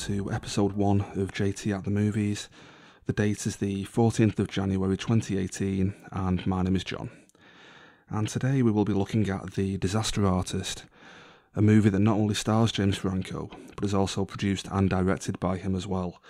to 0.00 0.32
episode 0.32 0.72
one 0.72 1.02
of 1.14 1.30
JT 1.30 1.76
at 1.76 1.84
the 1.84 1.90
Movies. 1.90 2.48
The 3.04 3.12
date 3.12 3.46
is 3.46 3.56
the 3.56 3.84
14th 3.84 4.38
of 4.38 4.48
January 4.48 4.96
2018, 4.96 5.94
and 6.10 6.46
my 6.46 6.62
name 6.62 6.74
is 6.74 6.84
John. 6.84 7.10
And 8.08 8.26
today 8.26 8.62
we 8.62 8.70
will 8.70 8.86
be 8.86 8.94
looking 8.94 9.28
at 9.28 9.52
The 9.52 9.76
Disaster 9.76 10.24
Artist, 10.24 10.84
a 11.54 11.60
movie 11.60 11.90
that 11.90 11.98
not 11.98 12.16
only 12.16 12.34
stars 12.34 12.72
James 12.72 12.96
Franco, 12.96 13.50
but 13.76 13.84
is 13.84 13.92
also 13.92 14.24
produced 14.24 14.68
and 14.70 14.88
directed 14.88 15.38
by 15.38 15.58
him 15.58 15.76
as 15.76 15.86
well. 15.86 16.22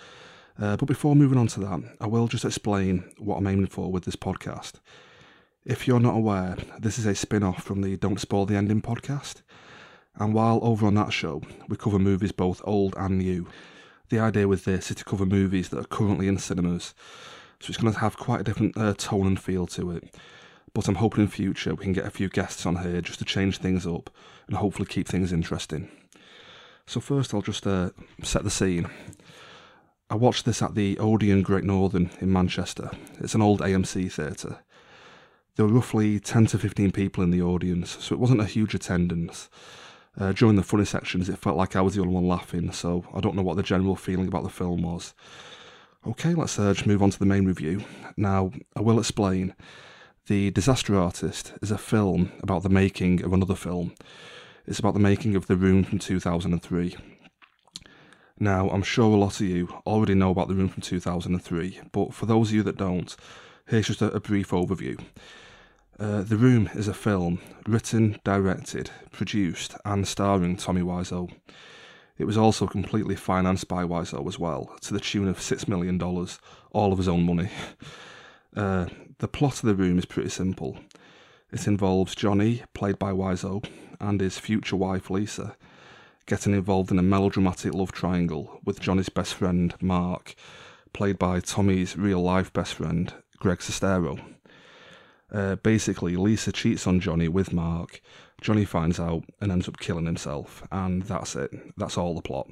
Uh, 0.59 0.75
but 0.75 0.87
before 0.87 1.15
moving 1.15 1.37
on 1.37 1.47
to 1.47 1.61
that, 1.61 1.79
I 2.01 2.07
will 2.07 2.27
just 2.27 2.43
explain 2.43 3.05
what 3.19 3.37
I'm 3.37 3.47
aiming 3.47 3.67
for 3.67 3.89
with 3.89 4.03
this 4.03 4.17
podcast. 4.17 4.81
If 5.63 5.87
you're 5.87 6.01
not 6.01 6.17
aware, 6.17 6.57
this 6.77 6.99
is 6.99 7.05
a 7.05 7.15
spin 7.15 7.41
off 7.41 7.63
from 7.63 7.83
the 7.83 7.95
Don't 7.95 8.19
Spoil 8.19 8.45
the 8.45 8.57
Ending 8.57 8.81
podcast. 8.81 9.43
And 10.15 10.33
while 10.33 10.59
over 10.61 10.85
on 10.85 10.95
that 10.95 11.13
show, 11.13 11.41
we 11.67 11.77
cover 11.77 11.99
movies 11.99 12.31
both 12.31 12.61
old 12.65 12.95
and 12.97 13.17
new, 13.17 13.47
the 14.11 14.19
idea 14.19 14.47
with 14.47 14.65
this 14.65 14.91
is 14.91 14.97
to 14.97 15.05
cover 15.05 15.25
movies 15.25 15.69
that 15.69 15.79
are 15.79 15.85
currently 15.85 16.27
in 16.27 16.37
cinemas. 16.37 16.93
So 17.59 17.69
it's 17.69 17.77
going 17.77 17.93
to 17.93 17.99
have 17.99 18.17
quite 18.17 18.41
a 18.41 18.43
different 18.43 18.77
uh, 18.77 18.93
tone 18.95 19.25
and 19.25 19.39
feel 19.39 19.65
to 19.67 19.91
it. 19.91 20.13
But 20.73 20.87
I'm 20.87 20.95
hoping 20.95 21.23
in 21.23 21.27
future 21.29 21.73
we 21.73 21.83
can 21.83 21.93
get 21.93 22.05
a 22.05 22.11
few 22.11 22.29
guests 22.29 22.65
on 22.65 22.77
here 22.77 23.01
just 23.01 23.19
to 23.19 23.25
change 23.25 23.57
things 23.57 23.87
up 23.87 24.09
and 24.47 24.57
hopefully 24.57 24.85
keep 24.85 25.07
things 25.07 25.33
interesting. 25.33 25.89
So 26.85 26.99
first 26.99 27.33
I'll 27.33 27.41
just 27.41 27.65
uh, 27.65 27.91
set 28.21 28.43
the 28.43 28.49
scene. 28.49 28.89
I 30.09 30.15
watched 30.15 30.45
this 30.45 30.61
at 30.61 30.75
the 30.75 30.99
Odeon 30.99 31.41
Great 31.41 31.63
Northern 31.63 32.09
in 32.19 32.33
Manchester. 32.33 32.91
It's 33.19 33.35
an 33.35 33.41
old 33.41 33.61
AMC 33.61 34.11
theatre. 34.11 34.59
There 35.55 35.65
were 35.65 35.73
roughly 35.73 36.19
10 36.19 36.47
to 36.47 36.57
15 36.57 36.91
people 36.91 37.23
in 37.23 37.31
the 37.31 37.41
audience, 37.41 37.97
so 37.99 38.13
it 38.13 38.19
wasn't 38.19 38.41
a 38.41 38.45
huge 38.45 38.73
attendance. 38.73 39.49
Uh, 40.19 40.33
during 40.33 40.55
the 40.55 40.63
funny 40.63 40.85
sections, 40.85 41.29
it 41.29 41.37
felt 41.37 41.57
like 41.57 41.75
I 41.75 41.81
was 41.81 41.95
the 41.95 42.01
only 42.01 42.13
one 42.13 42.27
laughing, 42.27 42.71
so 42.71 43.05
I 43.13 43.21
don't 43.21 43.35
know 43.35 43.41
what 43.41 43.55
the 43.55 43.63
general 43.63 43.95
feeling 43.95 44.27
about 44.27 44.43
the 44.43 44.49
film 44.49 44.81
was. 44.81 45.13
Okay, 46.05 46.33
let's 46.33 46.57
uh, 46.59 46.73
just 46.73 46.87
move 46.87 47.01
on 47.01 47.11
to 47.11 47.19
the 47.19 47.25
main 47.25 47.45
review. 47.45 47.83
Now, 48.17 48.51
I 48.75 48.81
will 48.81 48.99
explain. 48.99 49.55
The 50.27 50.51
Disaster 50.51 50.95
Artist 50.97 51.53
is 51.61 51.71
a 51.71 51.77
film 51.77 52.31
about 52.41 52.63
the 52.63 52.69
making 52.69 53.23
of 53.23 53.33
another 53.33 53.55
film. 53.55 53.93
It's 54.65 54.79
about 54.79 54.93
the 54.93 54.99
making 54.99 55.35
of 55.35 55.47
The 55.47 55.55
Room 55.55 55.83
from 55.83 55.99
2003. 55.99 56.95
Now, 58.39 58.69
I'm 58.69 58.83
sure 58.83 59.13
a 59.13 59.19
lot 59.19 59.39
of 59.39 59.47
you 59.47 59.67
already 59.85 60.13
know 60.13 60.31
about 60.31 60.47
The 60.47 60.55
Room 60.55 60.69
from 60.69 60.81
2003, 60.81 61.81
but 61.91 62.13
for 62.13 62.25
those 62.25 62.49
of 62.49 62.55
you 62.55 62.63
that 62.63 62.77
don't, 62.77 63.15
here's 63.67 63.87
just 63.87 64.01
a, 64.01 64.11
a 64.11 64.19
brief 64.19 64.49
overview. 64.49 64.99
Uh, 66.01 66.23
the 66.23 66.35
Room 66.35 66.67
is 66.73 66.87
a 66.87 66.95
film 66.95 67.39
written, 67.67 68.19
directed, 68.23 68.89
produced, 69.11 69.75
and 69.85 70.07
starring 70.07 70.57
Tommy 70.57 70.81
Wiseau. 70.81 71.31
It 72.17 72.25
was 72.25 72.39
also 72.39 72.65
completely 72.65 73.15
financed 73.15 73.67
by 73.67 73.83
Wiseau 73.83 74.27
as 74.27 74.39
well, 74.39 74.75
to 74.81 74.95
the 74.95 74.99
tune 74.99 75.27
of 75.27 75.37
$6 75.37 75.67
million, 75.67 76.01
all 76.01 76.91
of 76.91 76.97
his 76.97 77.07
own 77.07 77.23
money. 77.23 77.49
Uh, 78.53 78.87
the 79.19 79.27
plot 79.27 79.53
of 79.53 79.61
The 79.61 79.75
Room 79.75 79.99
is 79.99 80.05
pretty 80.05 80.29
simple. 80.29 80.77
It 81.51 81.67
involves 81.67 82.15
Johnny, 82.15 82.63
played 82.73 82.97
by 82.97 83.11
Wiseau, 83.11 83.63
and 83.99 84.19
his 84.19 84.39
future 84.39 84.75
wife 84.75 85.11
Lisa, 85.11 85.55
getting 86.25 86.53
involved 86.53 86.89
in 86.89 86.97
a 86.97 87.03
melodramatic 87.03 87.75
love 87.75 87.91
triangle 87.91 88.59
with 88.65 88.81
Johnny's 88.81 89.07
best 89.09 89.35
friend, 89.35 89.75
Mark, 89.79 90.33
played 90.93 91.19
by 91.19 91.39
Tommy's 91.39 91.95
real 91.95 92.21
life 92.21 92.51
best 92.51 92.73
friend, 92.73 93.13
Greg 93.37 93.59
Sestero. 93.59 94.19
Uh, 95.31 95.55
basically, 95.55 96.17
Lisa 96.17 96.51
cheats 96.51 96.85
on 96.85 96.99
Johnny 96.99 97.27
with 97.27 97.53
Mark. 97.53 98.01
Johnny 98.41 98.65
finds 98.65 98.99
out 98.99 99.23
and 99.39 99.51
ends 99.51 99.67
up 99.67 99.79
killing 99.79 100.05
himself, 100.05 100.63
and 100.71 101.03
that's 101.03 101.35
it. 101.35 101.51
That's 101.77 101.97
all 101.97 102.15
the 102.15 102.21
plot. 102.21 102.49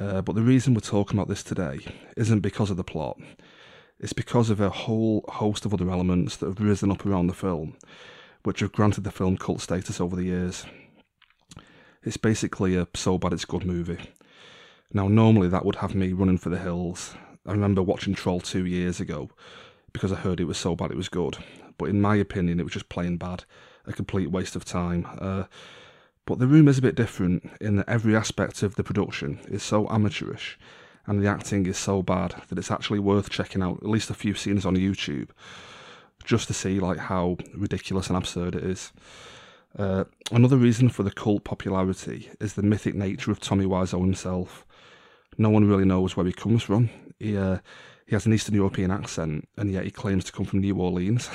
Uh, 0.00 0.20
but 0.20 0.34
the 0.34 0.42
reason 0.42 0.74
we're 0.74 0.80
talking 0.80 1.16
about 1.16 1.28
this 1.28 1.42
today 1.42 1.78
isn't 2.16 2.40
because 2.40 2.70
of 2.70 2.76
the 2.76 2.84
plot. 2.84 3.18
It's 3.98 4.12
because 4.12 4.50
of 4.50 4.60
a 4.60 4.68
whole 4.68 5.24
host 5.28 5.64
of 5.64 5.72
other 5.72 5.90
elements 5.90 6.36
that 6.36 6.46
have 6.46 6.60
risen 6.60 6.90
up 6.90 7.06
around 7.06 7.28
the 7.28 7.34
film, 7.34 7.76
which 8.42 8.60
have 8.60 8.72
granted 8.72 9.04
the 9.04 9.10
film 9.10 9.36
cult 9.36 9.60
status 9.60 10.00
over 10.00 10.16
the 10.16 10.24
years. 10.24 10.66
It's 12.02 12.18
basically 12.18 12.76
a 12.76 12.88
so 12.94 13.16
bad 13.16 13.32
it's 13.32 13.44
good 13.44 13.64
movie. 13.64 13.98
Now, 14.92 15.08
normally 15.08 15.48
that 15.48 15.64
would 15.64 15.76
have 15.76 15.94
me 15.94 16.12
running 16.12 16.38
for 16.38 16.50
the 16.50 16.58
hills. 16.58 17.14
I 17.46 17.52
remember 17.52 17.82
watching 17.82 18.14
Troll 18.14 18.40
two 18.40 18.66
years 18.66 19.00
ago 19.00 19.30
because 19.92 20.12
I 20.12 20.16
heard 20.16 20.40
it 20.40 20.44
was 20.44 20.58
so 20.58 20.76
bad 20.76 20.90
it 20.90 20.96
was 20.96 21.08
good, 21.08 21.38
but 21.78 21.88
in 21.88 22.00
my 22.00 22.16
opinion, 22.16 22.60
it 22.60 22.64
was 22.64 22.72
just 22.72 22.88
plain 22.88 23.16
bad, 23.16 23.44
a 23.86 23.92
complete 23.92 24.30
waste 24.30 24.56
of 24.56 24.64
time. 24.64 25.06
Uh, 25.18 25.44
but 26.26 26.38
the 26.38 26.46
room 26.46 26.68
is 26.68 26.78
a 26.78 26.82
bit 26.82 26.96
different 26.96 27.48
in 27.60 27.76
that 27.76 27.88
every 27.88 28.16
aspect 28.16 28.62
of 28.62 28.74
the 28.74 28.84
production 28.84 29.38
is 29.48 29.62
so 29.62 29.88
amateurish 29.88 30.58
and 31.06 31.22
the 31.22 31.28
acting 31.28 31.66
is 31.66 31.78
so 31.78 32.02
bad 32.02 32.34
that 32.48 32.58
it's 32.58 32.70
actually 32.70 32.98
worth 32.98 33.30
checking 33.30 33.62
out 33.62 33.78
at 33.78 33.88
least 33.88 34.10
a 34.10 34.14
few 34.14 34.34
scenes 34.34 34.66
on 34.66 34.76
YouTube 34.76 35.30
just 36.24 36.48
to 36.48 36.54
see 36.54 36.80
like 36.80 36.98
how 36.98 37.36
ridiculous 37.54 38.08
and 38.08 38.16
absurd 38.16 38.56
it 38.56 38.64
is. 38.64 38.92
Uh, 39.78 40.04
another 40.32 40.56
reason 40.56 40.88
for 40.88 41.04
the 41.04 41.10
cult 41.10 41.44
popularity 41.44 42.28
is 42.40 42.54
the 42.54 42.62
mythic 42.62 42.94
nature 42.94 43.30
of 43.30 43.38
Tommy 43.38 43.64
Wiseau 43.64 44.00
himself. 44.00 44.66
No 45.38 45.50
one 45.50 45.68
really 45.68 45.84
knows 45.84 46.16
where 46.16 46.26
he 46.26 46.32
comes 46.32 46.62
from. 46.62 46.90
He 47.20 47.36
uh, 47.36 47.58
he 48.06 48.14
has 48.14 48.24
an 48.24 48.32
Eastern 48.32 48.54
European 48.54 48.90
accent, 48.90 49.48
and 49.56 49.70
yet 49.70 49.84
he 49.84 49.90
claims 49.90 50.24
to 50.24 50.32
come 50.32 50.46
from 50.46 50.60
New 50.60 50.76
Orleans. 50.76 51.28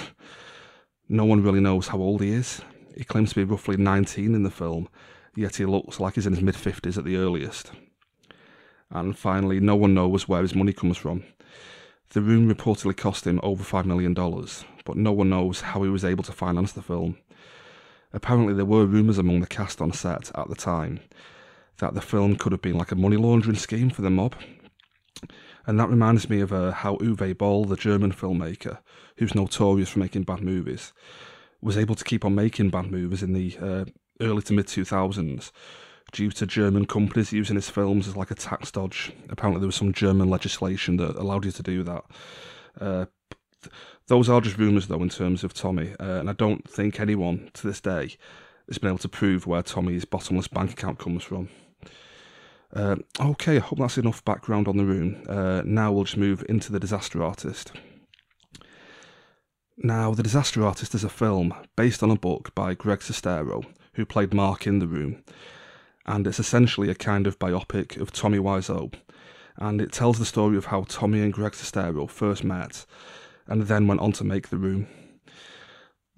no 1.09 1.25
one 1.25 1.43
really 1.43 1.59
knows 1.59 1.89
how 1.89 1.99
old 1.99 2.21
he 2.21 2.31
is. 2.31 2.61
He 2.95 3.03
claims 3.03 3.29
to 3.29 3.35
be 3.35 3.43
roughly 3.43 3.77
19 3.77 4.33
in 4.33 4.43
the 4.43 4.49
film, 4.49 4.87
yet 5.35 5.57
he 5.57 5.65
looks 5.65 5.99
like 5.99 6.15
he's 6.15 6.27
in 6.27 6.33
his 6.33 6.41
mid 6.41 6.55
50s 6.55 6.97
at 6.97 7.03
the 7.03 7.17
earliest. 7.17 7.71
And 8.89 9.17
finally, 9.17 9.59
no 9.59 9.75
one 9.75 9.93
knows 9.93 10.27
where 10.27 10.41
his 10.41 10.55
money 10.55 10.73
comes 10.73 10.97
from. 10.97 11.23
The 12.09 12.21
room 12.21 12.53
reportedly 12.53 12.95
cost 12.95 13.25
him 13.25 13.39
over 13.43 13.63
$5 13.63 13.85
million, 13.85 14.13
but 14.13 14.97
no 14.97 15.11
one 15.13 15.29
knows 15.29 15.61
how 15.61 15.83
he 15.83 15.89
was 15.89 16.03
able 16.03 16.23
to 16.25 16.33
finance 16.33 16.73
the 16.73 16.81
film. 16.81 17.17
Apparently, 18.13 18.53
there 18.53 18.65
were 18.65 18.85
rumours 18.85 19.17
among 19.17 19.39
the 19.39 19.47
cast 19.47 19.81
on 19.81 19.93
set 19.93 20.31
at 20.35 20.49
the 20.49 20.55
time 20.55 20.99
that 21.77 21.93
the 21.93 22.01
film 22.01 22.35
could 22.35 22.51
have 22.51 22.61
been 22.61 22.77
like 22.77 22.91
a 22.91 22.95
money 22.95 23.15
laundering 23.15 23.55
scheme 23.55 23.89
for 23.89 24.01
the 24.01 24.09
mob. 24.09 24.35
And 25.65 25.79
that 25.79 25.89
reminds 25.89 26.29
me 26.29 26.41
of 26.41 26.51
uh, 26.51 26.71
how 26.71 26.95
Uwe 26.97 27.37
Boll, 27.37 27.65
the 27.65 27.75
German 27.75 28.11
filmmaker, 28.11 28.79
who's 29.17 29.35
notorious 29.35 29.89
for 29.89 29.99
making 29.99 30.23
bad 30.23 30.41
movies, 30.41 30.93
was 31.61 31.77
able 31.77 31.95
to 31.95 32.03
keep 32.03 32.25
on 32.25 32.35
making 32.35 32.69
bad 32.69 32.91
movies 32.91 33.21
in 33.21 33.33
the 33.33 33.57
uh, 33.61 33.85
early 34.19 34.41
to 34.43 34.53
mid 34.53 34.67
2000s 34.67 35.51
due 36.11 36.31
to 36.31 36.45
German 36.45 36.85
companies 36.85 37.31
using 37.31 37.55
his 37.55 37.69
films 37.69 38.07
as 38.07 38.17
like 38.17 38.31
a 38.31 38.35
tax 38.35 38.71
dodge. 38.71 39.13
Apparently, 39.29 39.59
there 39.59 39.67
was 39.67 39.75
some 39.75 39.93
German 39.93 40.29
legislation 40.29 40.97
that 40.97 41.15
allowed 41.15 41.45
you 41.45 41.51
to 41.51 41.63
do 41.63 41.83
that. 41.83 42.03
Uh, 42.79 43.05
those 44.07 44.27
are 44.27 44.41
just 44.41 44.57
rumours, 44.57 44.87
though, 44.87 45.01
in 45.01 45.09
terms 45.09 45.43
of 45.43 45.53
Tommy, 45.53 45.93
uh, 45.99 46.19
and 46.19 46.29
I 46.29 46.33
don't 46.33 46.67
think 46.69 46.99
anyone 46.99 47.49
to 47.53 47.67
this 47.67 47.79
day 47.79 48.17
has 48.67 48.77
been 48.77 48.89
able 48.89 48.97
to 48.99 49.09
prove 49.09 49.47
where 49.47 49.61
Tommy's 49.61 50.05
bottomless 50.05 50.47
bank 50.47 50.71
account 50.71 50.99
comes 50.99 51.23
from. 51.23 51.49
Uh, 52.73 52.95
okay, 53.19 53.57
I 53.57 53.59
hope 53.59 53.79
that's 53.79 53.97
enough 53.97 54.23
background 54.23 54.67
on 54.67 54.77
the 54.77 54.85
room. 54.85 55.23
Uh, 55.27 55.61
now 55.65 55.91
we'll 55.91 56.05
just 56.05 56.17
move 56.17 56.43
into 56.47 56.71
The 56.71 56.79
Disaster 56.79 57.21
Artist. 57.21 57.73
Now, 59.77 60.13
The 60.13 60.23
Disaster 60.23 60.63
Artist 60.63 60.95
is 60.95 61.03
a 61.03 61.09
film 61.09 61.53
based 61.75 62.01
on 62.01 62.11
a 62.11 62.15
book 62.15 62.55
by 62.55 62.73
Greg 62.73 62.99
Sestero, 62.99 63.65
who 63.93 64.05
played 64.05 64.33
Mark 64.33 64.65
in 64.67 64.79
The 64.79 64.87
Room, 64.87 65.23
and 66.05 66.25
it's 66.25 66.39
essentially 66.39 66.89
a 66.89 66.95
kind 66.95 67.27
of 67.27 67.39
biopic 67.39 67.99
of 67.99 68.11
Tommy 68.11 68.37
Wiseau, 68.37 68.93
and 69.57 69.81
it 69.81 69.91
tells 69.91 70.17
the 70.17 70.25
story 70.25 70.55
of 70.55 70.65
how 70.65 70.85
Tommy 70.87 71.21
and 71.21 71.33
Greg 71.33 71.53
Sestero 71.53 72.09
first 72.09 72.43
met, 72.43 72.85
and 73.47 73.63
then 73.63 73.87
went 73.87 74.01
on 74.01 74.13
to 74.13 74.23
make 74.23 74.49
The 74.49 74.57
Room. 74.57 74.87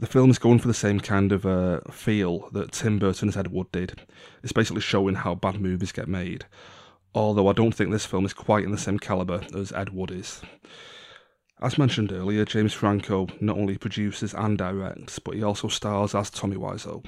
The 0.03 0.09
film 0.09 0.29
is 0.29 0.38
going 0.38 0.59
for 0.59 0.67
the 0.67 0.73
same 0.73 1.00
kind 1.00 1.31
of 1.31 1.45
uh, 1.45 1.79
feel 1.89 2.50
that 2.50 2.73
Tim 2.73 3.00
Burton's 3.00 3.38
Ed 3.38 3.47
Wood 3.47 3.71
did. 3.71 4.01
It's 4.44 4.51
basically 4.51 4.81
showing 4.81 5.15
how 5.15 5.33
bad 5.33 5.61
movies 5.61 5.94
get 5.94 6.09
made. 6.09 6.44
Although 7.15 7.47
I 7.47 7.53
don't 7.53 7.73
think 7.73 7.89
this 7.89 8.05
film 8.05 8.25
is 8.25 8.33
quite 8.33 8.65
in 8.65 8.71
the 8.71 8.77
same 8.77 9.00
calibre 9.00 9.47
as 9.55 9.71
Ed 9.71 9.91
Wood 9.91 10.11
is. 10.11 10.41
As 11.61 11.77
mentioned 11.77 12.11
earlier, 12.11 12.44
James 12.44 12.73
Franco 12.73 13.29
not 13.39 13.57
only 13.57 13.77
produces 13.77 14.33
and 14.33 14.57
directs, 14.57 15.19
but 15.19 15.35
he 15.35 15.44
also 15.44 15.69
stars 15.69 16.13
as 16.13 16.29
Tommy 16.29 16.57
Wiseau. 16.57 17.05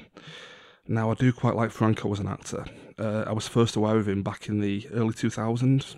Now, 0.88 1.10
I 1.10 1.14
do 1.16 1.34
quite 1.34 1.54
like 1.54 1.72
Franco 1.72 2.10
as 2.14 2.20
an 2.20 2.28
actor. 2.28 2.64
Uh, 2.98 3.24
I 3.26 3.32
was 3.34 3.46
first 3.46 3.76
aware 3.76 3.98
of 3.98 4.08
him 4.08 4.22
back 4.22 4.48
in 4.48 4.60
the 4.60 4.88
early 4.94 5.12
2000s. 5.12 5.96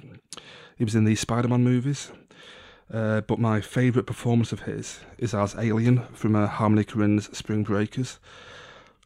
He 0.76 0.82
was 0.82 0.96
in 0.96 1.04
the 1.04 1.14
Spider 1.14 1.46
Man 1.46 1.62
movies, 1.62 2.10
uh, 2.92 3.20
but 3.22 3.38
my 3.38 3.60
favourite 3.60 4.06
performance 4.06 4.52
of 4.52 4.62
his 4.62 5.00
is 5.18 5.34
as 5.34 5.54
Alien 5.56 6.04
from 6.12 6.34
uh, 6.34 6.46
Harmony 6.46 6.84
Korine's 6.84 7.36
Spring 7.36 7.62
Breakers. 7.62 8.18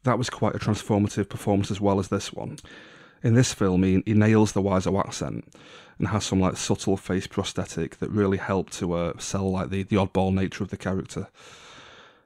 That 0.04 0.18
was 0.18 0.30
quite 0.30 0.54
a 0.54 0.58
transformative 0.58 1.28
performance 1.28 1.70
as 1.70 1.80
well 1.80 1.98
as 1.98 2.08
this 2.08 2.32
one. 2.32 2.58
In 3.22 3.34
this 3.34 3.52
film, 3.54 3.82
he, 3.82 4.02
he 4.04 4.14
nails 4.14 4.52
the 4.52 4.62
Wiseau 4.62 4.98
accent 4.98 5.44
and 5.98 6.08
has 6.08 6.24
some 6.24 6.40
like 6.40 6.56
subtle 6.56 6.96
face 6.96 7.26
prosthetic 7.26 7.98
that 7.98 8.10
really 8.10 8.38
helped 8.38 8.72
to 8.74 8.94
uh, 8.94 9.12
sell 9.18 9.50
like 9.50 9.70
the, 9.70 9.84
the 9.84 9.96
oddball 9.96 10.34
nature 10.34 10.64
of 10.64 10.70
the 10.70 10.76
character. 10.76 11.28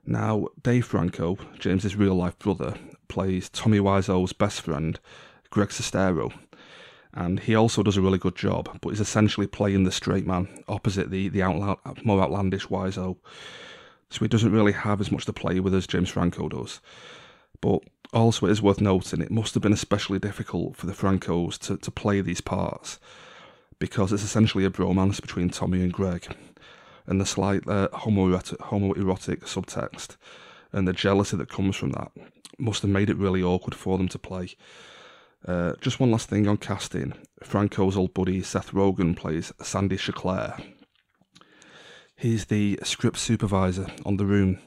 Now, 0.07 0.49
Dave 0.63 0.87
Franco, 0.87 1.37
James's 1.59 1.97
real 1.97 2.15
life 2.15 2.39
brother, 2.39 2.75
plays 3.09 3.49
Tommy 3.49 3.79
Wiseau's 3.79 4.33
best 4.33 4.61
friend, 4.61 4.99
Greg 5.51 5.69
Sestero, 5.71 6.33
and 7.17 7.41
he 7.41 7.55
also 7.55 7.83
does 7.83 7.97
a 7.97 8.03
really 8.03 8.19
good 8.19 8.37
job, 8.37 8.79
but 8.81 8.91
he's 8.91 9.01
essentially 9.01 9.47
playing 9.47 9.85
the 9.85 9.91
straight 9.91 10.27
man 10.27 10.49
opposite 10.69 11.11
the, 11.11 11.29
the 11.29 11.41
outla- 11.41 12.05
more 12.05 12.23
outlandish 12.23 12.67
Wiseau. 12.67 13.17
So 14.11 14.21
he 14.21 14.29
doesn't 14.29 14.53
really 14.53 14.73
have 14.73 15.01
as 15.01 15.11
much 15.11 15.25
to 15.25 15.33
play 15.33 15.59
with 15.59 15.75
as 15.75 15.87
James 15.87 16.11
Franco 16.11 16.49
does. 16.49 16.81
But 17.61 17.81
also, 18.13 18.47
it 18.47 18.53
is 18.53 18.63
worth 18.63 18.81
noting 18.81 19.21
it 19.21 19.31
must 19.31 19.55
have 19.55 19.63
been 19.63 19.73
especially 19.73 20.19
difficult 20.19 20.77
for 20.77 20.87
the 20.87 20.93
Francos 20.93 21.59
to, 21.61 21.79
to 21.79 21.91
play 21.91 22.21
these 22.21 22.43
parts 22.43 23.01
because 23.79 24.13
it's 24.13 24.23
essentially 24.23 24.65
a 24.65 24.71
bromance 24.71 25.21
between 25.21 25.51
Tommy 25.51 25.83
and 25.83 25.93
Greg, 25.93 26.35
and 27.07 27.21
the 27.21 27.27
slight 27.27 27.67
uh, 27.67 27.89
homoerotic, 27.89 28.59
homoerotic 28.59 29.41
subtext 29.41 30.17
and 30.73 30.87
the 30.87 30.93
jealousy 30.93 31.37
that 31.37 31.49
comes 31.49 31.77
from 31.77 31.91
that 31.93 32.13
must 32.59 32.83
have 32.83 32.91
made 32.91 33.11
it 33.11 33.17
really 33.17 33.43
awkward 33.43 33.75
for 33.75 33.99
them 33.99 34.09
to 34.09 34.19
play. 34.19 34.55
Uh, 35.47 35.75
just 35.81 36.01
one 36.01 36.11
last 36.11 36.29
thing 36.29 36.49
on 36.49 36.57
casting 36.57 37.13
Franco's 37.43 37.97
old 37.97 38.13
buddy 38.15 38.43
Seth 38.43 38.73
Rogen 38.73 39.17
plays 39.17 39.53
Sandy 39.63 39.97
Schklair. 39.97 40.61
He's 42.17 42.47
the 42.47 42.81
script 42.83 43.19
supervisor 43.19 43.87
on 44.05 44.17
the 44.17 44.27
room 44.27 44.59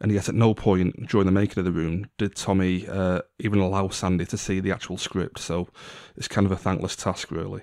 and 0.00 0.10
yet, 0.10 0.30
at 0.30 0.34
no 0.34 0.54
point 0.54 1.08
during 1.08 1.26
the 1.26 1.32
making 1.32 1.58
of 1.58 1.66
the 1.66 1.72
room 1.72 2.06
did 2.16 2.34
Tommy 2.34 2.88
uh, 2.88 3.20
even 3.38 3.60
allow 3.60 3.88
Sandy 3.88 4.24
to 4.26 4.38
see 4.38 4.58
the 4.58 4.72
actual 4.72 4.96
script. 4.96 5.38
So 5.38 5.68
it's 6.16 6.28
kind 6.28 6.46
of 6.46 6.52
a 6.52 6.56
thankless 6.56 6.96
task, 6.96 7.30
really. 7.30 7.62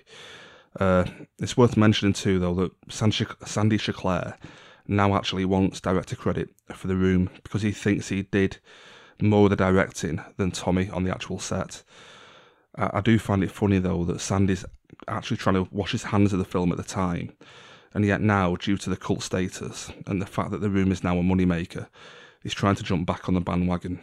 Uh, 0.80 1.06
it's 1.39 1.57
worth 1.57 1.75
mentioning 1.75 2.13
too, 2.13 2.38
though, 2.38 2.53
that 2.53 2.71
Sandy 2.89 3.77
Schklair 3.80 4.38
now 4.88 5.15
actually 5.15 5.45
wants 5.45 5.81
director 5.81 6.15
credit 6.15 6.50
for 6.74 6.88
the 6.88 6.95
room 6.95 7.31
because 7.42 7.63
he 7.63 7.71
thinks 7.71 8.10
he 8.10 8.21
did 8.21 8.57
more 9.19 9.45
of 9.45 9.50
the 9.50 9.56
directing 9.56 10.24
than 10.38 10.51
Tommy 10.51 10.92
on 10.92 11.03
the 11.03 11.12
actual 11.12 11.39
set. 11.39 11.83
I, 12.77 13.01
do 13.01 13.18
find 13.18 13.44
it 13.44 13.51
funny 13.51 13.79
though 13.79 14.06
that 14.06 14.21
Sandy's 14.21 14.65
actually 15.07 15.38
trying 15.38 15.56
to 15.56 15.68
wash 15.71 15.91
his 15.91 16.03
hands 16.03 16.31
of 16.33 16.39
the 16.39 16.45
film 16.45 16.71
at 16.71 16.77
the 16.77 16.83
time, 16.83 17.33
and 17.94 18.06
yet 18.06 18.21
now, 18.21 18.56
due 18.56 18.77
to 18.77 18.89
the 18.89 18.97
cult 18.97 19.24
status 19.24 19.91
and 20.06 20.21
the 20.21 20.25
fact 20.25 20.51
that 20.51 20.62
the 20.62 20.69
room 20.69 20.91
is 20.91 21.03
now 21.03 21.18
a 21.18 21.24
moneymaker, 21.24 21.88
he's 22.44 22.53
trying 22.53 22.75
to 22.75 22.83
jump 22.83 23.07
back 23.07 23.27
on 23.27 23.33
the 23.33 23.41
bandwagon. 23.41 24.00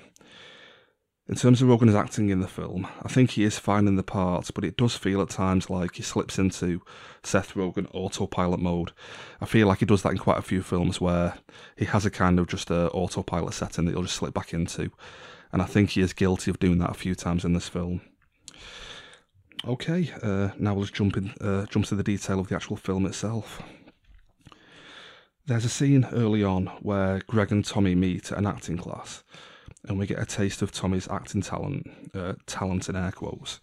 In 1.27 1.37
terms 1.37 1.63
of 1.63 1.69
Rogen's 1.69 1.95
acting 1.95 2.29
in 2.29 2.41
the 2.41 2.49
film, 2.49 2.87
I 3.03 3.09
think 3.09 3.31
he 3.31 3.45
is 3.45 3.59
fine 3.59 3.89
in 3.89 3.97
the 3.97 4.03
parts, 4.03 4.51
but 4.51 4.63
it 4.63 4.77
does 4.77 4.95
feel 4.95 5.23
at 5.23 5.31
times 5.31 5.71
like 5.71 5.95
he 5.95 6.03
slips 6.03 6.39
into 6.39 6.83
Seth 7.23 7.55
Rogen 7.55 7.89
autopilot 7.95 8.61
mode. 8.61 8.93
I 9.41 9.47
feel 9.47 9.67
like 9.67 9.79
he 9.79 9.87
does 9.87 10.03
that 10.03 10.13
in 10.13 10.19
quite 10.19 10.37
a 10.37 10.43
few 10.43 10.63
films 10.63 11.01
where 11.01 11.39
he 11.77 11.87
has 11.87 12.05
a 12.05 12.11
kind 12.11 12.39
of 12.39 12.47
just 12.47 12.71
a 12.71 12.91
autopilot 12.91 13.55
setting 13.55 13.87
that 13.87 13.93
he'll 13.93 14.03
just 14.03 14.17
slip 14.17 14.35
back 14.35 14.53
into, 14.53 14.91
and 15.51 15.63
I 15.63 15.65
think 15.65 15.91
he 15.91 16.03
is 16.03 16.13
guilty 16.13 16.51
of 16.51 16.59
doing 16.59 16.77
that 16.81 16.91
a 16.91 16.95
few 16.95 17.15
times 17.15 17.43
in 17.43 17.55
this 17.55 17.69
film. 17.69 18.03
Okay, 19.67 20.13
uh, 20.23 20.51
now 20.59 20.75
let's 20.75 20.91
jump 20.91 21.17
in, 21.17 21.33
uh, 21.41 21.65
jump 21.67 21.87
to 21.87 21.95
the 21.95 22.03
detail 22.03 22.39
of 22.39 22.49
the 22.49 22.55
actual 22.55 22.77
film 22.77 23.07
itself. 23.07 23.63
There's 25.47 25.65
a 25.65 25.71
scene 25.71 26.07
early 26.13 26.43
on 26.43 26.67
where 26.83 27.21
Greg 27.27 27.53
and 27.53 27.65
Tommy 27.65 27.95
meet 27.95 28.33
at 28.33 28.39
an 28.39 28.47
acting 28.47 28.77
class, 28.77 29.25
and 29.89 29.99
we 29.99 30.07
get 30.07 30.19
a 30.19 30.27
taste 30.27 30.63
of 30.63 30.73
Tommy's 30.73 31.09
acting 31.09 31.43
talent, 31.43 31.91
uh, 32.15 32.35
talent 32.47 32.89
in 32.89 32.97
air 32.97 33.13
quotes. 33.13 33.61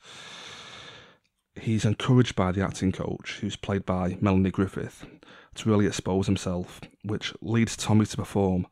He's 1.60 1.86
encouraged 1.86 2.36
by 2.36 2.52
the 2.52 2.64
acting 2.64 2.92
coach, 2.92 3.40
who's 3.42 3.56
played 3.56 3.86
by 3.86 4.18
Melanie 4.22 4.52
Griffith, 4.52 5.06
to 5.56 5.70
really 5.70 5.86
expose 5.86 6.26
himself, 6.26 6.82
which 7.04 7.34
leads 7.42 7.76
Tommy 7.76 8.06
to 8.06 8.18
perform 8.18 8.68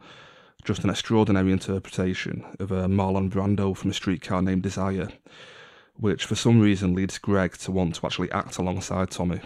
just 0.64 0.84
an 0.84 0.90
extraordinary 0.90 1.52
interpretation 1.52 2.46
of 2.60 2.72
a 2.72 2.84
uh, 2.84 2.88
Marlon 2.88 3.30
Brando 3.30 3.76
from 3.76 3.92
a 3.92 3.94
streetcar 3.94 4.42
named 4.42 4.64
Desire, 4.64 5.10
which 6.00 6.26
for 6.26 6.36
some 6.36 6.60
reason 6.62 6.96
leads 6.96 7.18
Greg 7.18 7.58
to 7.58 7.72
want 7.72 7.96
to 7.96 8.06
actually 8.06 8.32
act 8.32 8.58
alongside 8.58 9.12
Tommy. 9.12 9.42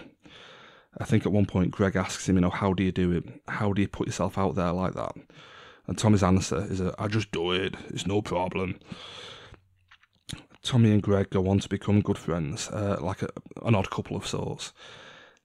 I 0.98 1.04
think 1.04 1.26
at 1.26 1.32
one 1.32 1.46
point 1.46 1.72
Greg 1.72 1.96
asks 1.96 2.28
him, 2.28 2.36
you 2.36 2.42
know, 2.42 2.50
how 2.50 2.72
do 2.72 2.84
you 2.84 2.92
do 2.92 3.10
it? 3.10 3.24
How 3.48 3.72
do 3.72 3.82
you 3.82 3.88
put 3.88 4.06
yourself 4.06 4.38
out 4.38 4.54
there 4.54 4.72
like 4.72 4.94
that? 4.94 5.16
And 5.86 5.98
Tommy's 5.98 6.22
answer 6.22 6.64
is, 6.70 6.80
I 6.80 7.08
just 7.08 7.32
do 7.32 7.50
it. 7.50 7.74
It's 7.88 8.06
no 8.06 8.22
problem. 8.22 8.78
Tommy 10.62 10.92
and 10.92 11.02
Greg 11.02 11.30
go 11.30 11.48
on 11.48 11.58
to 11.58 11.68
become 11.68 12.00
good 12.00 12.16
friends, 12.16 12.70
uh, 12.70 12.98
like 13.00 13.22
a, 13.22 13.28
an 13.64 13.74
odd 13.74 13.90
couple 13.90 14.16
of 14.16 14.26
sorts. 14.26 14.72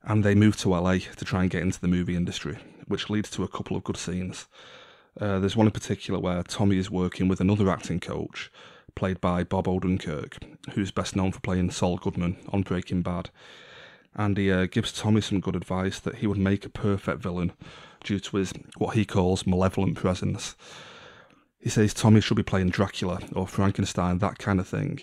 And 0.04 0.24
they 0.24 0.36
move 0.36 0.56
to 0.58 0.70
LA 0.70 1.00
to 1.00 1.26
try 1.26 1.42
and 1.42 1.50
get 1.50 1.64
into 1.64 1.82
the 1.82 1.90
movie 1.90 2.16
industry, 2.16 2.58
which 2.88 3.10
leads 3.10 3.30
to 3.32 3.44
a 3.44 3.50
couple 3.50 3.76
of 3.76 3.84
good 3.84 3.98
scenes. 3.98 4.48
Uh, 5.20 5.40
there's 5.40 5.58
one 5.58 5.66
in 5.66 5.74
particular 5.74 6.20
where 6.20 6.44
Tommy 6.44 6.78
is 6.78 6.90
working 6.90 7.28
with 7.28 7.42
another 7.42 7.70
acting 7.70 8.00
coach, 8.00 8.50
played 8.96 9.22
by 9.22 9.44
Bob 9.44 9.66
Odenkirk, 9.66 10.38
who's 10.74 10.92
best 10.92 11.16
known 11.16 11.32
for 11.32 11.40
playing 11.40 11.72
Saul 11.72 11.98
Goodman 11.98 12.38
on 12.50 12.64
Breaking 12.64 13.02
Bad 13.02 13.30
and 14.16 14.38
he 14.38 14.52
uh, 14.52 14.66
gives 14.66 14.92
Tommy 14.92 15.22
some 15.22 15.40
good 15.40 15.56
advice 15.56 16.00
that 16.00 16.16
he 16.16 16.28
would 16.28 16.38
make 16.38 16.66
a 16.66 16.70
perfect 16.70 17.22
villain 17.22 17.52
due 18.04 18.20
to 18.20 18.38
his 18.38 18.54
what 18.78 18.96
he 18.96 19.06
calls 19.06 19.46
malevolent 19.46 19.96
presence. 19.96 20.56
He 21.60 21.70
says 21.70 21.94
Tommy 21.94 22.22
should 22.22 22.38
be 22.38 22.44
playing 22.44 22.70
Dracula 22.70 23.20
or 23.34 23.48
Frankenstein, 23.48 24.20
that 24.20 24.40
kind 24.40 24.60
of 24.60 24.68
thing, 24.68 25.02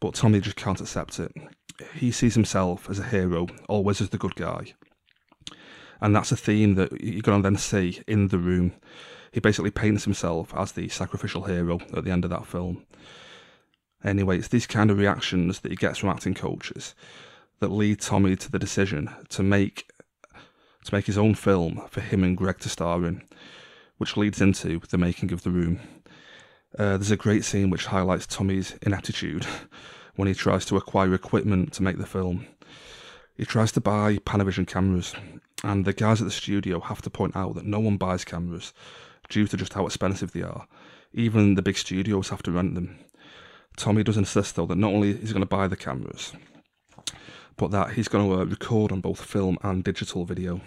but 0.00 0.14
Tommy 0.14 0.40
just 0.40 0.56
can't 0.56 0.80
accept 0.80 1.18
it. 1.18 1.32
He 1.94 2.10
sees 2.10 2.34
himself 2.34 2.88
as 2.88 2.98
a 2.98 3.04
hero, 3.04 3.48
always 3.68 4.00
as 4.00 4.10
the 4.10 4.18
good 4.18 4.36
guy. 4.36 4.74
And 6.00 6.14
that's 6.14 6.32
a 6.32 6.36
theme 6.36 6.74
that 6.74 7.00
you're 7.00 7.22
going 7.22 7.42
to 7.42 7.48
then 7.48 7.58
see 7.58 8.02
in 8.06 8.28
the 8.28 8.38
room. 8.38 8.72
He 9.32 9.40
basically 9.40 9.70
paints 9.70 10.04
himself 10.04 10.52
as 10.56 10.72
the 10.72 10.88
sacrificial 10.88 11.44
hero 11.44 11.80
at 11.94 12.04
the 12.04 12.10
end 12.10 12.24
of 12.24 12.30
that 12.30 12.46
film. 12.46 12.84
Anyway, 14.04 14.38
it's 14.38 14.48
these 14.48 14.66
kind 14.66 14.90
of 14.90 14.98
reactions 14.98 15.60
that 15.60 15.70
he 15.70 15.76
gets 15.76 15.98
from 15.98 16.08
acting 16.08 16.34
coaches 16.34 16.94
that 17.60 17.70
lead 17.70 18.00
Tommy 18.00 18.34
to 18.36 18.50
the 18.50 18.58
decision 18.58 19.08
to 19.28 19.42
make 19.42 19.88
to 20.84 20.94
make 20.94 21.06
his 21.06 21.16
own 21.16 21.34
film 21.34 21.80
for 21.88 22.00
him 22.00 22.24
and 22.24 22.36
Greg 22.36 22.58
to 22.58 22.68
star 22.68 23.04
in, 23.04 23.22
which 23.98 24.16
leads 24.16 24.40
into 24.40 24.80
the 24.90 24.98
making 24.98 25.32
of 25.32 25.44
The 25.44 25.50
Room. 25.50 25.78
Uh, 26.76 26.96
there's 26.96 27.12
a 27.12 27.16
great 27.16 27.44
scene 27.44 27.70
which 27.70 27.86
highlights 27.86 28.26
Tommy's 28.26 28.74
ineptitude 28.82 29.46
when 30.16 30.26
he 30.26 30.34
tries 30.34 30.64
to 30.66 30.76
acquire 30.76 31.14
equipment 31.14 31.72
to 31.74 31.84
make 31.84 31.98
the 31.98 32.06
film. 32.06 32.46
He 33.36 33.44
tries 33.44 33.72
to 33.72 33.80
buy 33.80 34.18
Panavision 34.18 34.66
cameras, 34.66 35.14
and 35.64 35.84
the 35.84 35.92
guys 35.92 36.20
at 36.20 36.26
the 36.26 36.30
studio 36.30 36.80
have 36.80 37.02
to 37.02 37.10
point 37.10 37.34
out 37.34 37.54
that 37.54 37.64
no 37.64 37.80
one 37.80 37.96
buys 37.96 38.24
cameras 38.24 38.72
due 39.28 39.46
to 39.46 39.56
just 39.56 39.72
how 39.72 39.86
expensive 39.86 40.32
they 40.32 40.42
are. 40.42 40.66
Even 41.14 41.54
the 41.54 41.62
big 41.62 41.76
studios 41.76 42.28
have 42.28 42.42
to 42.42 42.52
rent 42.52 42.74
them. 42.74 42.98
Tommy 43.76 44.02
does 44.02 44.16
insist, 44.18 44.56
though, 44.56 44.66
that 44.66 44.76
not 44.76 44.92
only 44.92 45.10
is 45.10 45.28
he 45.28 45.34
going 45.34 45.40
to 45.40 45.46
buy 45.46 45.66
the 45.66 45.76
cameras, 45.76 46.32
but 47.56 47.70
that 47.70 47.92
he's 47.92 48.08
going 48.08 48.28
to 48.28 48.40
uh, 48.40 48.44
record 48.44 48.92
on 48.92 49.00
both 49.00 49.24
film 49.24 49.56
and 49.62 49.84
digital 49.84 50.24
video. 50.24 50.60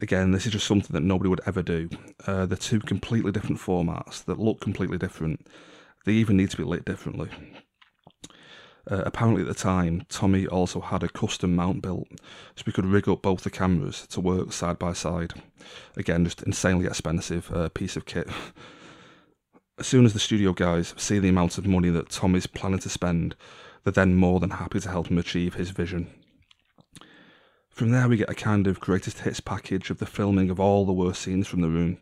Again, 0.00 0.30
this 0.30 0.46
is 0.46 0.52
just 0.52 0.66
something 0.66 0.94
that 0.94 1.02
nobody 1.02 1.28
would 1.28 1.42
ever 1.46 1.62
do. 1.62 1.90
Uh, 2.26 2.46
they're 2.46 2.56
two 2.56 2.80
completely 2.80 3.32
different 3.32 3.60
formats 3.60 4.24
that 4.24 4.38
look 4.38 4.60
completely 4.60 4.96
different. 4.96 5.46
They 6.06 6.12
even 6.12 6.38
need 6.38 6.50
to 6.50 6.56
be 6.56 6.64
lit 6.64 6.86
differently. 6.86 7.28
Uh, 8.90 9.02
apparently, 9.04 9.42
at 9.42 9.48
the 9.48 9.54
time, 9.54 10.04
Tommy 10.08 10.46
also 10.46 10.80
had 10.80 11.02
a 11.02 11.08
custom 11.08 11.54
mount 11.54 11.82
built 11.82 12.08
so 12.56 12.62
we 12.66 12.72
could 12.72 12.86
rig 12.86 13.08
up 13.08 13.22
both 13.22 13.42
the 13.42 13.50
cameras 13.50 14.06
to 14.08 14.20
work 14.20 14.52
side 14.52 14.78
by 14.78 14.92
side. 14.92 15.34
Again, 15.96 16.24
just 16.24 16.42
insanely 16.42 16.86
expensive 16.86 17.50
uh, 17.52 17.68
piece 17.68 17.96
of 17.96 18.06
kit. 18.06 18.28
As 19.78 19.86
soon 19.86 20.04
as 20.04 20.12
the 20.12 20.18
studio 20.18 20.52
guys 20.52 20.94
see 20.96 21.18
the 21.18 21.28
amount 21.28 21.58
of 21.58 21.66
money 21.66 21.88
that 21.90 22.10
Tommy's 22.10 22.46
planning 22.46 22.80
to 22.80 22.88
spend, 22.88 23.34
they're 23.84 23.92
then 23.92 24.14
more 24.14 24.40
than 24.40 24.50
happy 24.50 24.80
to 24.80 24.90
help 24.90 25.08
him 25.08 25.18
achieve 25.18 25.54
his 25.54 25.70
vision. 25.70 26.08
From 27.70 27.90
there, 27.90 28.08
we 28.08 28.18
get 28.18 28.28
a 28.28 28.34
kind 28.34 28.66
of 28.66 28.80
greatest 28.80 29.20
hits 29.20 29.40
package 29.40 29.88
of 29.88 29.98
the 29.98 30.06
filming 30.06 30.50
of 30.50 30.60
all 30.60 30.84
the 30.84 30.92
worst 30.92 31.22
scenes 31.22 31.46
from 31.46 31.62
the 31.62 31.68
room. 31.68 31.98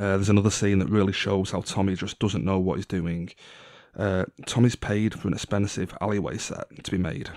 Uh, 0.00 0.16
there's 0.16 0.30
another 0.30 0.50
scene 0.50 0.78
that 0.78 0.88
really 0.88 1.12
shows 1.12 1.50
how 1.50 1.60
Tommy 1.60 1.94
just 1.94 2.18
doesn't 2.18 2.44
know 2.44 2.58
what 2.58 2.76
he's 2.76 2.86
doing. 2.86 3.30
Uh, 3.98 4.24
Tommy's 4.46 4.76
paid 4.76 5.18
for 5.18 5.26
an 5.28 5.34
expensive 5.34 5.96
alleyway 6.00 6.38
set 6.38 6.84
to 6.84 6.90
be 6.90 6.98
made. 6.98 7.30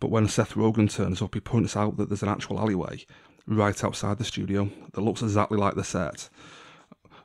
But 0.00 0.10
when 0.10 0.28
Seth 0.28 0.54
Rogen 0.54 0.90
turns 0.90 1.22
up, 1.22 1.34
he 1.34 1.40
points 1.40 1.76
out 1.76 1.96
that 1.96 2.08
there's 2.08 2.22
an 2.22 2.28
actual 2.28 2.58
alleyway 2.58 3.06
right 3.46 3.84
outside 3.84 4.18
the 4.18 4.24
studio 4.24 4.68
that 4.92 5.00
looks 5.00 5.22
exactly 5.22 5.56
like 5.56 5.74
the 5.74 5.84
set. 5.84 6.28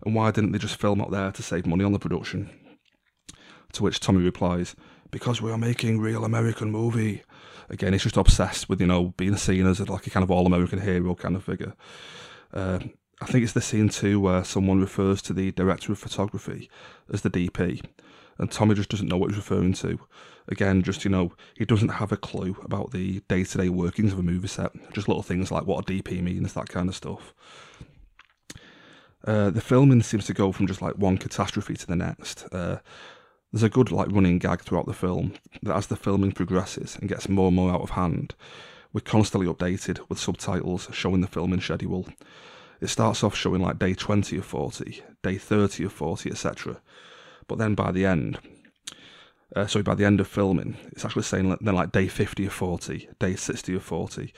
And 0.06 0.16
why 0.16 0.32
didn't 0.32 0.52
they 0.52 0.60
just 0.60 0.80
film 0.80 1.02
out 1.02 1.12
there 1.12 1.32
to 1.32 1.44
save 1.44 1.66
money 1.66 1.84
on 1.84 1.92
the 1.92 2.00
production? 2.00 2.50
To 3.74 3.84
which 3.84 4.00
Tommy 4.00 4.24
replies, 4.24 4.76
because 5.12 5.42
we 5.42 5.52
are 5.52 5.58
making 5.58 6.00
real 6.00 6.24
American 6.24 6.72
movie. 6.72 7.24
Again, 7.70 7.94
he's 7.94 8.04
just 8.04 8.18
obsessed 8.18 8.70
with 8.70 8.82
you 8.82 8.88
know 8.88 9.14
being 9.18 9.38
seen 9.38 9.68
as 9.68 9.80
like 9.80 10.08
a 10.08 10.10
kind 10.10 10.24
of 10.24 10.32
all 10.32 10.46
American 10.46 10.82
hero 10.82 11.16
kind 11.16 11.36
of 11.36 11.44
figure. 11.44 11.74
Uh, 12.54 12.80
I 13.22 13.26
think 13.26 13.44
it's 13.44 13.54
the 13.54 13.62
scene 13.62 13.90
too 13.90 14.20
where 14.20 14.44
someone 14.44 14.80
refers 14.80 15.22
to 15.24 15.34
the 15.34 15.52
director 15.52 15.92
of 15.92 16.00
photography 16.00 16.70
as 17.12 17.22
the 17.22 17.30
DP, 17.30 17.84
and 18.38 18.50
Tommy 18.50 18.76
just 18.76 18.90
doesn't 18.90 19.08
know 19.08 19.18
what 19.18 19.30
he's 19.30 19.38
referring 19.38 19.74
to. 19.74 20.00
Again, 20.48 20.82
just 20.82 21.04
you 21.04 21.12
know, 21.12 21.34
he 21.56 21.66
doesn't 21.66 21.90
have 21.90 22.12
a 22.12 22.18
clue 22.18 22.58
about 22.64 22.92
the 22.92 23.22
day-to-day 23.28 23.70
workings 23.70 24.14
of 24.14 24.20
a 24.20 24.24
movie 24.24 24.48
set. 24.48 24.72
Just 24.94 25.08
little 25.08 25.22
things 25.22 25.52
like 25.52 25.68
what 25.68 25.88
a 25.90 25.94
DP 25.94 26.24
means, 26.24 26.54
that 26.54 26.70
kind 26.70 26.90
of 26.90 26.96
stuff. 26.96 27.34
Uh, 29.26 29.50
the 29.50 29.62
filming 29.62 30.02
seems 30.02 30.26
to 30.26 30.34
go 30.34 30.52
from 30.52 30.66
just 30.66 30.82
like 30.82 30.98
one 30.98 31.18
catastrophe 31.18 31.76
to 31.76 31.86
the 31.86 31.96
next. 31.96 32.48
Uh, 32.54 32.80
There's 33.52 33.64
a 33.64 33.70
good 33.70 33.92
like 33.92 34.08
running 34.12 34.40
gag 34.40 34.62
throughout 34.62 34.86
the 34.86 34.94
film 34.94 35.34
that 35.62 35.76
as 35.76 35.88
the 35.88 35.96
filming 35.96 36.32
progresses 36.32 36.96
and 36.96 37.10
gets 37.10 37.28
more 37.28 37.48
and 37.48 37.56
more 37.56 37.72
out 37.72 37.82
of 37.82 37.92
hand, 37.92 38.34
we're 38.94 39.02
constantly 39.02 39.52
updated 39.52 40.00
with 40.08 40.20
subtitles 40.20 40.88
showing 40.94 41.22
the 41.22 41.28
filming 41.28 41.60
schedule. 41.62 42.08
It 42.82 42.88
starts 42.88 43.24
off 43.24 43.36
showing 43.36 43.62
like 43.62 43.80
day 43.80 43.94
20 43.94 44.38
of 44.38 44.46
40, 44.46 45.04
day 45.24 45.38
30 45.38 45.86
of 45.86 45.94
40, 45.94 46.32
etc. 46.32 46.82
But 47.48 47.58
then 47.58 47.76
by 47.76 47.92
the 47.92 48.06
end, 48.06 48.40
uh, 49.56 49.68
sorry, 49.68 49.84
by 49.84 49.96
the 49.96 50.06
end 50.06 50.20
of 50.20 50.28
filming, 50.28 50.78
it's 50.92 51.04
actually 51.04 51.24
saying 51.24 51.58
then 51.62 51.76
like 51.76 51.92
day 51.92 52.08
50 52.08 52.46
of 52.46 52.54
40, 52.54 53.10
day 53.20 53.36
60 53.36 53.76
of 53.76 53.84
40. 53.84 54.34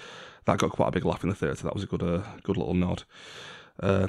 That 0.45 0.57
got 0.57 0.71
quite 0.71 0.87
a 0.87 0.91
big 0.91 1.05
laugh 1.05 1.23
in 1.23 1.29
the 1.29 1.35
theatre. 1.35 1.63
That 1.63 1.75
was 1.75 1.83
a 1.83 1.87
good, 1.87 2.01
uh, 2.01 2.23
good 2.43 2.57
little 2.57 2.73
nod. 2.73 3.03
Uh, 3.79 4.07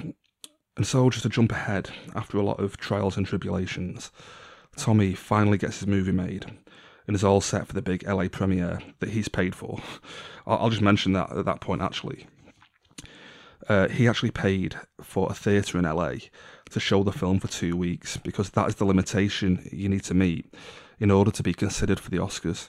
and 0.76 0.86
so, 0.86 1.10
just 1.10 1.24
to 1.24 1.28
jump 1.28 1.52
ahead, 1.52 1.90
after 2.14 2.38
a 2.38 2.42
lot 2.42 2.58
of 2.58 2.78
trials 2.78 3.18
and 3.18 3.26
tribulations, 3.26 4.10
Tommy 4.76 5.14
finally 5.14 5.58
gets 5.58 5.80
his 5.80 5.86
movie 5.86 6.12
made 6.12 6.46
and 7.06 7.14
is 7.14 7.24
all 7.24 7.40
set 7.40 7.66
for 7.66 7.74
the 7.74 7.82
big 7.82 8.06
LA 8.08 8.28
premiere 8.28 8.80
that 9.00 9.10
he's 9.10 9.28
paid 9.28 9.54
for. 9.54 9.80
I'll 10.46 10.70
just 10.70 10.82
mention 10.82 11.12
that 11.12 11.30
at 11.36 11.44
that 11.44 11.60
point, 11.60 11.82
actually. 11.82 12.26
Uh, 13.68 13.88
he 13.88 14.08
actually 14.08 14.30
paid 14.30 14.76
for 15.00 15.30
a 15.30 15.34
theatre 15.34 15.78
in 15.78 15.84
LA 15.84 16.14
to 16.70 16.80
show 16.80 17.02
the 17.02 17.12
film 17.12 17.38
for 17.38 17.48
two 17.48 17.76
weeks 17.76 18.16
because 18.16 18.50
that 18.50 18.68
is 18.68 18.76
the 18.76 18.84
limitation 18.84 19.68
you 19.70 19.88
need 19.88 20.02
to 20.02 20.14
meet 20.14 20.52
in 20.98 21.10
order 21.10 21.30
to 21.30 21.42
be 21.42 21.54
considered 21.54 22.00
for 22.00 22.10
the 22.10 22.16
Oscars. 22.16 22.68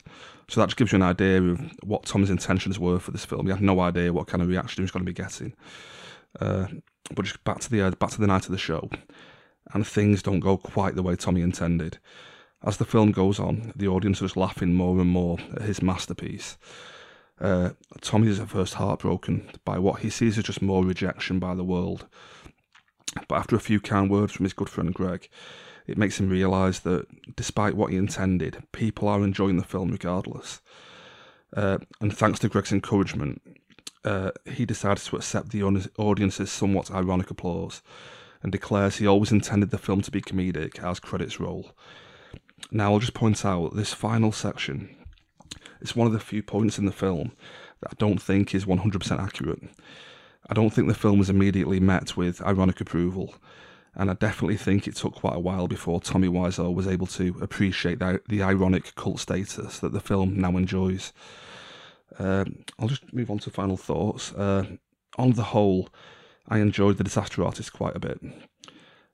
So 0.50 0.60
that 0.60 0.68
just 0.68 0.78
gives 0.78 0.92
you 0.92 0.98
an 0.98 1.04
idea 1.04 1.42
of 1.42 1.62
what 1.84 2.06
Tom's 2.06 2.30
intentions 2.30 2.78
were 2.78 3.00
for 3.00 3.12
this 3.12 3.26
film. 3.26 3.46
He 3.46 3.52
had 3.52 3.62
no 3.62 3.80
idea 3.80 4.14
what 4.14 4.28
kind 4.28 4.42
of 4.42 4.50
reaction 4.50 4.82
he 4.82 4.84
was 4.84 4.92
going 4.92 5.06
to 5.06 5.12
be 5.12 5.14
getting. 5.14 5.54
Uh, 6.40 6.68
but 7.14 7.26
just 7.26 7.44
back 7.44 7.60
to 7.60 7.70
the 7.70 7.82
uh, 7.82 7.92
back 7.92 8.10
to 8.12 8.20
the 8.20 8.28
night 8.28 8.46
of 8.46 8.52
the 8.52 8.58
show, 8.58 8.90
and 9.74 9.86
things 9.86 10.24
don't 10.24 10.40
go 10.40 10.58
quite 10.58 10.96
the 10.96 11.04
way 11.04 11.16
Tommy 11.16 11.42
intended. 11.42 12.00
As 12.64 12.78
the 12.78 12.86
film 12.86 13.12
goes 13.12 13.40
on, 13.40 13.74
the 13.76 13.88
audience 13.88 14.22
is 14.22 14.38
laughing 14.38 14.74
more 14.74 15.00
and 15.00 15.10
more 15.10 15.38
at 15.56 15.64
his 15.64 15.82
masterpiece. 15.82 16.58
Uh, 17.40 17.72
Tommy 18.02 18.30
is 18.30 18.40
at 18.40 18.50
first 18.50 18.76
heartbroken 18.76 19.50
by 19.66 19.80
what 19.80 20.02
he 20.02 20.10
sees 20.10 20.38
as 20.38 20.44
just 20.44 20.62
more 20.62 20.86
rejection 20.86 21.40
by 21.40 21.56
the 21.56 21.64
world. 21.64 22.08
But 23.28 23.36
after 23.36 23.56
a 23.56 23.60
few 23.62 23.80
kind 23.80 24.10
words 24.10 24.34
from 24.34 24.46
his 24.46 24.54
good 24.54 24.70
friend 24.70 24.94
Greg, 24.94 25.30
it 25.86 25.98
makes 25.98 26.20
him 26.20 26.30
realise 26.30 26.80
that 26.80 27.36
despite 27.36 27.76
what 27.76 27.92
he 27.92 27.98
intended, 27.98 28.64
people 28.72 29.08
are 29.08 29.24
enjoying 29.24 29.58
the 29.58 29.64
film 29.64 29.92
regardless. 29.92 30.62
Uh, 31.56 31.80
and 32.00 32.16
thanks 32.16 32.40
to 32.40 32.50
Greg's 32.50 32.72
encouragement, 32.72 33.42
uh, 34.06 34.32
he 34.46 34.66
decides 34.66 35.06
to 35.06 35.16
accept 35.16 35.50
the 35.50 35.64
audience's 35.98 36.52
somewhat 36.52 36.92
ironic 36.92 37.30
applause 37.30 37.82
and 38.42 38.52
declares 38.52 38.98
he 38.98 39.08
always 39.08 39.32
intended 39.32 39.70
the 39.72 39.78
film 39.78 40.02
to 40.02 40.12
be 40.12 40.22
comedic 40.22 40.84
as 40.84 41.00
credits 41.00 41.40
roll. 41.40 41.72
Now, 42.72 42.94
I'll 42.94 43.00
just 43.00 43.14
point 43.14 43.46
out 43.46 43.76
this 43.76 43.94
final 43.94 44.32
section 44.32 44.96
is 45.82 45.96
one 45.96 46.08
of 46.08 46.14
the 46.14 46.20
few 46.20 46.44
points 46.44 46.78
in 46.78 46.86
the 46.86 46.92
film 46.92 47.32
that 47.82 47.92
I 47.92 47.96
don't 47.98 48.22
think 48.22 48.56
is 48.56 48.66
100% 48.66 49.20
accurate. 49.20 49.62
I 50.50 50.54
don't 50.54 50.72
think 50.72 50.88
the 50.88 50.94
film 50.94 51.20
was 51.20 51.30
immediately 51.30 51.80
met 51.80 52.18
with 52.18 52.42
ironic 52.42 52.82
approval, 52.82 53.36
and 53.96 54.10
I 54.10 54.14
definitely 54.14 54.58
think 54.58 54.88
it 54.88 54.96
took 54.96 55.16
quite 55.16 55.36
a 55.36 55.40
while 55.40 55.68
before 55.68 56.02
Tommy 56.02 56.28
Wiseau 56.28 56.74
was 56.74 56.88
able 56.88 57.08
to 57.08 57.38
appreciate 57.42 58.00
the, 58.00 58.22
the 58.28 58.42
ironic 58.42 58.96
cult 58.96 59.20
status 59.20 59.80
that 59.80 59.94
the 59.94 60.00
film 60.00 60.40
now 60.40 60.58
enjoys. 60.58 61.14
Um, 62.20 62.64
I'll 62.80 62.88
just 62.88 63.14
move 63.14 63.32
on 63.32 63.40
to 63.40 63.50
final 63.50 63.78
thoughts. 63.78 64.34
Uh, 64.34 64.66
on 65.18 65.32
the 65.34 65.44
whole, 65.44 65.90
I 66.48 66.60
enjoyed 66.60 66.98
The 66.98 67.04
Disaster 67.04 67.44
Artist 67.44 67.72
quite 67.72 67.96
a 67.96 68.00
bit. 68.00 68.20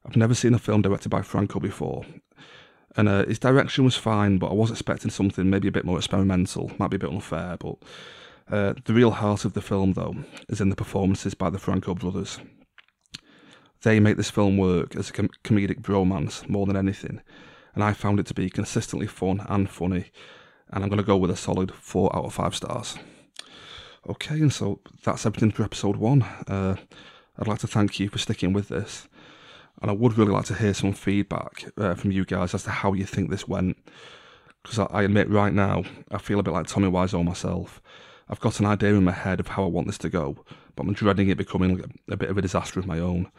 I've 0.05 0.15
never 0.15 0.33
seen 0.33 0.53
a 0.53 0.59
film 0.59 0.81
directed 0.81 1.09
by 1.09 1.21
Franco 1.21 1.59
before, 1.59 2.05
and 2.95 3.07
uh, 3.07 3.25
his 3.25 3.39
direction 3.39 3.83
was 3.83 3.95
fine, 3.95 4.37
but 4.37 4.49
I 4.49 4.53
was 4.53 4.71
expecting 4.71 5.11
something 5.11 5.49
maybe 5.49 5.67
a 5.67 5.71
bit 5.71 5.85
more 5.85 5.97
experimental. 5.97 6.71
Might 6.77 6.89
be 6.89 6.95
a 6.95 6.99
bit 6.99 7.11
unfair, 7.11 7.57
but 7.59 7.75
uh, 8.51 8.73
the 8.85 8.93
real 8.93 9.11
heart 9.11 9.45
of 9.45 9.53
the 9.53 9.61
film, 9.61 9.93
though, 9.93 10.15
is 10.47 10.59
in 10.59 10.69
the 10.69 10.75
performances 10.75 11.33
by 11.33 11.49
the 11.49 11.59
Franco 11.59 11.93
brothers. 11.93 12.39
They 13.81 13.99
make 13.99 14.17
this 14.17 14.31
film 14.31 14.57
work 14.57 14.95
as 14.95 15.09
a 15.09 15.13
com- 15.13 15.29
comedic 15.43 15.81
bromance 15.81 16.47
more 16.49 16.65
than 16.65 16.75
anything, 16.75 17.21
and 17.75 17.83
I 17.83 17.93
found 17.93 18.19
it 18.19 18.25
to 18.27 18.33
be 18.33 18.49
consistently 18.49 19.07
fun 19.07 19.45
and 19.47 19.69
funny, 19.69 20.11
and 20.71 20.83
I'm 20.83 20.89
going 20.89 20.97
to 20.97 21.05
go 21.05 21.15
with 21.15 21.31
a 21.31 21.35
solid 21.35 21.71
4 21.71 22.15
out 22.15 22.25
of 22.25 22.33
5 22.33 22.55
stars. 22.55 22.97
Okay, 24.09 24.35
and 24.35 24.51
so 24.51 24.79
that's 25.03 25.25
everything 25.25 25.51
for 25.51 25.63
episode 25.63 25.95
1. 25.95 26.21
Uh, 26.47 26.75
I'd 27.37 27.47
like 27.47 27.59
to 27.59 27.67
thank 27.67 27.99
you 27.99 28.09
for 28.09 28.17
sticking 28.17 28.51
with 28.51 28.69
this, 28.69 29.07
and 29.81 29.89
I 29.89 29.93
would 29.93 30.17
really 30.17 30.31
like 30.31 30.45
to 30.45 30.55
hear 30.55 30.73
some 30.73 30.93
feedback 30.93 31.65
uh, 31.77 31.95
from 31.95 32.11
you 32.11 32.25
guys 32.25 32.53
as 32.53 32.63
to 32.63 32.69
how 32.69 32.93
you 32.93 33.05
think 33.05 33.29
this 33.29 33.47
went. 33.47 33.77
Because 34.63 34.79
I, 34.79 34.85
I, 34.85 35.03
admit 35.03 35.29
right 35.29 35.53
now, 35.53 35.83
I 36.11 36.17
feel 36.17 36.39
a 36.39 36.43
bit 36.43 36.53
like 36.53 36.67
Tommy 36.67 36.89
Wiseau 36.89 37.23
myself. 37.23 37.81
I've 38.27 38.41
got 38.41 38.59
an 38.59 38.65
idea 38.65 38.93
in 38.93 39.03
my 39.03 39.11
head 39.11 39.39
of 39.39 39.47
how 39.47 39.63
I 39.63 39.67
want 39.67 39.87
this 39.87 39.97
to 39.99 40.09
go, 40.09 40.43
but 40.75 40.85
I'm 40.85 40.93
dreading 40.93 41.29
it 41.29 41.37
becoming 41.37 41.79
a, 41.79 42.13
a 42.13 42.17
bit 42.17 42.29
of 42.29 42.37
a 42.37 42.41
disaster 42.41 42.79
of 42.79 42.85
my 42.85 42.99
own. 42.99 43.31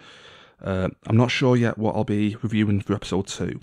Uh, 0.63 0.89
I'm 1.07 1.17
not 1.17 1.31
sure 1.31 1.57
yet 1.57 1.79
what 1.79 1.95
I'll 1.95 2.05
be 2.05 2.37
reviewing 2.43 2.81
for 2.81 2.95
episode 2.95 3.27
2, 3.27 3.61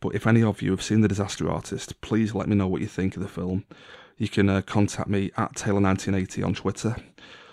but 0.00 0.14
if 0.14 0.26
any 0.26 0.42
of 0.42 0.60
you 0.60 0.72
have 0.72 0.82
seen 0.82 1.00
The 1.00 1.08
Disaster 1.08 1.50
Artist, 1.50 2.00
please 2.00 2.34
let 2.34 2.48
me 2.48 2.56
know 2.56 2.68
what 2.68 2.80
you 2.80 2.86
think 2.86 3.16
of 3.16 3.22
the 3.22 3.28
film. 3.28 3.64
You 4.18 4.28
can 4.28 4.48
uh, 4.48 4.62
contact 4.62 5.08
me 5.08 5.30
at 5.36 5.54
Taylor1980 5.54 6.44
on 6.44 6.54
Twitter 6.54 6.96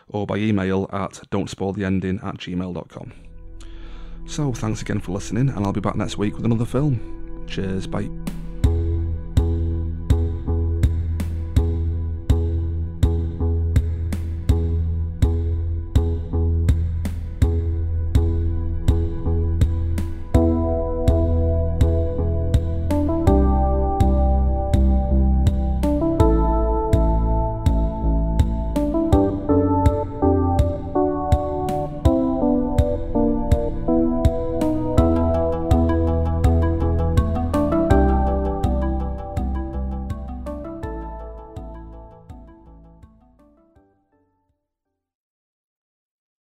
or 0.08 0.26
by 0.28 0.38
email 0.38 0.90
at 0.92 1.22
don'tspoiltheending 1.32 2.24
at 2.24 2.38
gmail.com. 2.38 3.29
So 4.26 4.54
thanks 4.54 4.82
again 4.82 5.00
for 5.00 5.12
listening, 5.12 5.50
and 5.50 5.66
I'll 5.66 5.74
be 5.74 5.82
back 5.82 5.96
next 5.96 6.18
week 6.18 6.36
with 6.36 6.46
another 6.46 6.66
film. 6.66 7.46
Cheers, 7.48 7.88
bye. 7.88 8.10